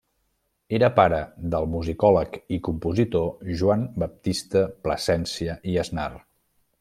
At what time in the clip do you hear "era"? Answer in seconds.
0.77-0.87